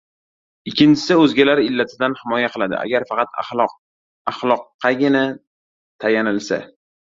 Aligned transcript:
ikkinchisi— 0.69 1.17
o‘zgalar 1.25 1.59
illatidan 1.63 2.15
himoya 2.21 2.49
qiladi. 2.55 2.77
Agar 2.85 3.05
faqat 3.11 3.37
axloqqagina 4.33 5.23
tayanilsa 6.05 6.61